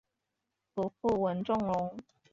[0.75, 1.95] 祖父文仲荣。